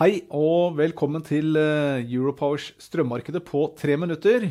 [0.00, 4.46] Hei og velkommen til eh, Europowers strømmarkedet på tre minutter.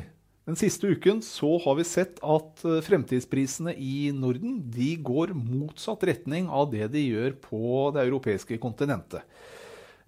[0.45, 6.05] Den siste uken så har vi sett at eh, fremtidsprisene i Norden de går motsatt
[6.05, 7.61] retning av det de gjør på
[7.95, 9.25] det europeiske kontinentet.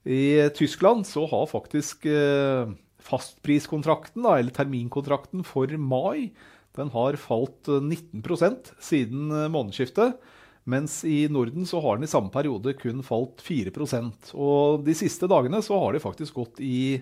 [0.06, 2.70] I Tyskland så har faktisk eh,
[3.02, 6.36] fastpriskontrakten, eller terminkontrakten for mai,
[6.78, 10.22] den har falt 19% siden månedsskiftet.
[10.70, 15.26] Mens i Norden så har den i samme periode kun falt 4% Og de siste
[15.30, 17.02] dagene så har det faktisk gått i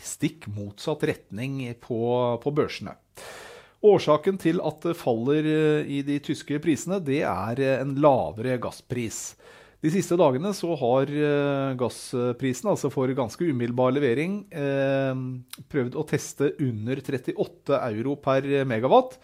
[0.00, 2.00] stikk motsatt retning på,
[2.40, 2.94] på børsene.
[3.80, 8.58] Årsaken til at det faller eh, i de tyske prisene, det er eh, en lavere
[8.60, 9.20] gasspris.
[9.80, 14.42] De siste dagene så har eh, gassprisen, altså for ganske umiddelbar levering,
[15.72, 19.16] prøvd å teste under 38 euro per megawatt.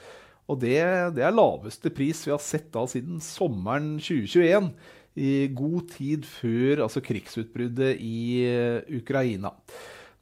[0.47, 0.79] Og det,
[1.17, 4.71] det, er laveste pris vi har sett da siden sommeren 2021.
[5.17, 9.55] I god tid før altså krigsutbruddet i uh, Ukraina.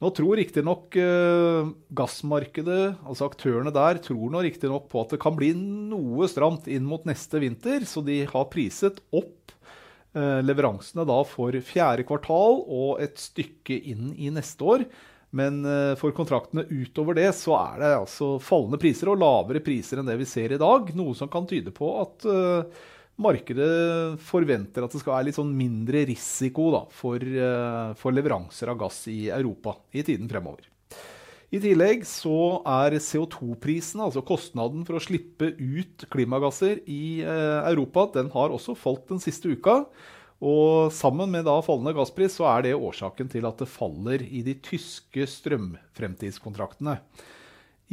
[0.03, 5.37] Nå tror riktignok eh, gassmarkedet, altså aktørene der, tror nå riktignok på at det kan
[5.37, 9.53] bli noe stramt inn mot neste vinter, så de har priset opp
[10.13, 14.83] eh, leveransene da for fjerde kvartal og et stykke inn i neste år.
[15.35, 19.99] Men eh, for kontraktene utover det så er det altså fallende priser og lavere priser
[19.99, 20.91] enn det vi ser i dag.
[20.95, 22.85] Noe som kan tyde på at uh,
[23.19, 28.71] markedet forventer at det skal være litt sånn mindre risiko da, for, uh, for, leveranser
[28.71, 30.71] av gass i Europa i tiden fremover.
[31.53, 38.31] I tillegg så er CO2-prisen, altså kostnaden for å slippe ut klimagasser i Europa, den
[38.33, 39.83] har også falt den siste uka.
[40.43, 44.43] Og sammen med da fallende gasspris så er det årsaken til at det faller i
[44.43, 46.97] de tyske strømfremtidskontraktene.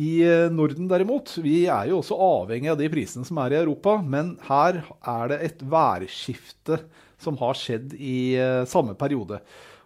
[0.01, 3.61] I eh, Norden derimot, vi er jo også avhengig av de prisene som er i
[3.61, 6.81] Europa, men her er det et værskifte
[7.23, 9.37] som har skjedd i uh, samme periode.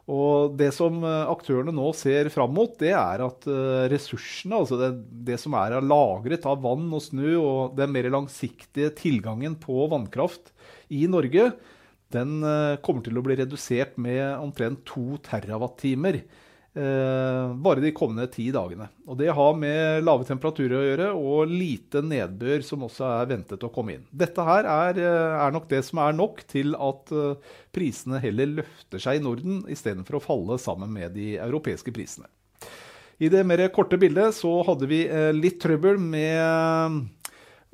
[0.09, 3.49] Og det som uh, aktørene nå ser fram mot, det er at
[3.93, 4.91] ressursene, altså det,
[5.27, 10.55] det, som er lagret av vann og snø, og den mer langsiktige tilgangen på vannkraft
[10.89, 11.51] i Norge,
[12.15, 15.57] den eh, kommer til å bli redusert med omtrent 2 TWh
[16.15, 18.89] eh, bare de kommende ti dagene.
[19.09, 23.67] Og Det har med lave temperaturer å gjøre og lite nedbør som også er ventet
[23.67, 24.07] å komme inn.
[24.13, 27.11] Dette her er, eh, er nok det som er nok til at
[27.75, 32.31] prisene heller løfter seg i Norden istedenfor å falle sammen med de europeiske prisene.
[33.19, 34.99] I det mer korte bildet så hadde vi
[35.33, 37.07] litt trøbbel med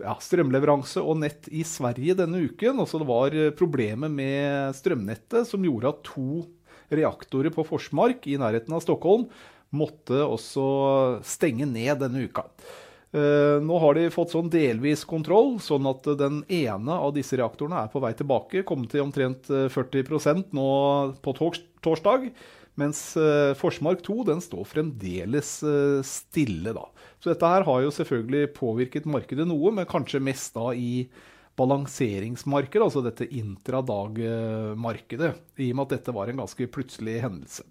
[0.01, 2.81] ja, strømleveranse og nett i Sverige denne uken.
[2.83, 6.45] Også det var eh, problemer med strømnettet som gjorde at to
[6.93, 9.29] reaktorer på Forsmark i nærheten av Stockholm
[9.73, 10.65] måtte også
[11.25, 12.45] stenge ned denne uka.
[13.12, 17.83] Eh, nå har de fått sånn delvis kontroll, sånn at den ene av disse reaktorene
[17.84, 18.65] er på vei tilbake.
[18.69, 20.69] Kommet til omtrent 40 eh, nå
[21.25, 21.31] på
[21.84, 22.21] torsdag.
[22.81, 23.00] Mens
[23.61, 25.61] Forsmark 2 den står fremdeles
[26.09, 26.73] stille.
[26.73, 26.89] da.
[27.21, 31.05] Så dette her har jo selvfølgelig påvirket markedet noe, men kanskje mest da i
[31.61, 37.69] balanseringsmarkedet, altså dette intradag-markedet, i og med at dette var en ganske plutselig hendelse.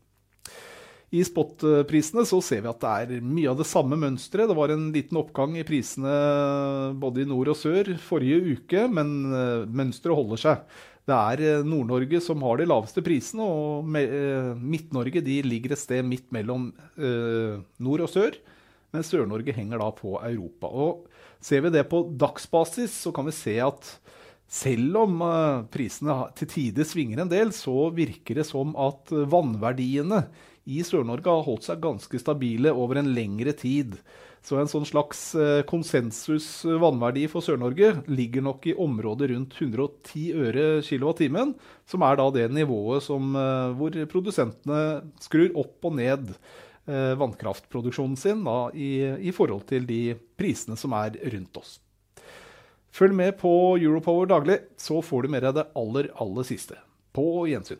[1.12, 4.48] I spotprisene så ser vi at det er mye av det samme mønsteret.
[4.48, 6.14] Det var en liten oppgang i prisene
[7.02, 10.62] både i nord og sør forrige uke, men eh, mønsteret holder seg.
[11.10, 16.08] Det er eh, Nord-Norge som har de laveste prisene, og eh, Midt-Norge ligger et sted
[16.08, 18.40] midt mellom nord og sør
[18.92, 20.68] men Sør-Norge henger da på Europa.
[20.68, 21.06] Og
[21.42, 23.88] Ser vi det på dagsbasis, så kan vi se at
[24.52, 25.22] selv om
[25.74, 30.20] prisene til tider svinger en del, så virker det som at vannverdiene
[30.70, 33.98] i Sør-Norge har holdt seg ganske stabile over en lengre tid.
[34.46, 40.26] Så en sånn slags eh, konsensus vannverdi for Sør-Norge ligger nok i området rundt 110
[40.48, 41.54] øre kilowattimen,
[41.86, 44.82] som er da det nivået som, eh, hvor produsentene
[45.22, 46.34] skrur opp og ned
[46.86, 51.76] Eh, vannkraftproduksjonen sin da, i, i, forhold til de prisene som er rundt oss.
[52.92, 56.80] Følg med på Europower daglig, så får du mer av det aller, aller siste.
[57.14, 57.80] På gjensyn.